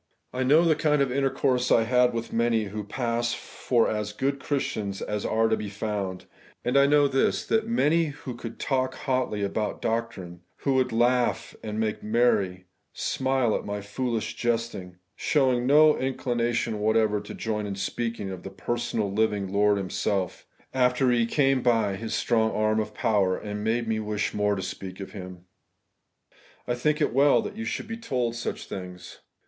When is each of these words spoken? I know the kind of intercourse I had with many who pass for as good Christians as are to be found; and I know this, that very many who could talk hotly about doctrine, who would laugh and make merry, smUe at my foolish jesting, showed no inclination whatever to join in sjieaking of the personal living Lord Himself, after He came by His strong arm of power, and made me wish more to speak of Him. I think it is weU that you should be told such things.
I 0.33 0.41
know 0.41 0.65
the 0.65 0.73
kind 0.75 0.99
of 1.03 1.11
intercourse 1.11 1.71
I 1.71 1.83
had 1.83 2.11
with 2.11 2.33
many 2.33 2.63
who 2.63 2.83
pass 2.83 3.35
for 3.35 3.87
as 3.87 4.13
good 4.13 4.39
Christians 4.39 4.99
as 4.99 5.27
are 5.27 5.47
to 5.47 5.55
be 5.55 5.69
found; 5.69 6.25
and 6.65 6.75
I 6.75 6.87
know 6.87 7.07
this, 7.07 7.45
that 7.45 7.65
very 7.65 7.73
many 7.75 8.05
who 8.05 8.33
could 8.33 8.57
talk 8.57 8.95
hotly 8.95 9.43
about 9.43 9.79
doctrine, 9.79 10.41
who 10.55 10.73
would 10.73 10.91
laugh 10.91 11.55
and 11.61 11.79
make 11.79 12.01
merry, 12.01 12.65
smUe 12.95 13.55
at 13.59 13.63
my 13.63 13.79
foolish 13.79 14.33
jesting, 14.33 14.97
showed 15.15 15.61
no 15.61 15.95
inclination 15.95 16.79
whatever 16.79 17.21
to 17.21 17.35
join 17.35 17.67
in 17.67 17.75
sjieaking 17.75 18.33
of 18.33 18.41
the 18.41 18.49
personal 18.49 19.13
living 19.13 19.53
Lord 19.53 19.77
Himself, 19.77 20.47
after 20.73 21.11
He 21.11 21.27
came 21.27 21.61
by 21.61 21.95
His 21.95 22.15
strong 22.15 22.49
arm 22.53 22.79
of 22.79 22.95
power, 22.95 23.37
and 23.37 23.63
made 23.63 23.87
me 23.87 23.99
wish 23.99 24.33
more 24.33 24.55
to 24.55 24.63
speak 24.63 24.99
of 24.99 25.11
Him. 25.11 25.45
I 26.67 26.73
think 26.73 27.01
it 27.01 27.09
is 27.09 27.13
weU 27.13 27.43
that 27.43 27.55
you 27.55 27.65
should 27.65 27.87
be 27.87 27.97
told 27.97 28.33
such 28.33 28.65
things. 28.65 29.19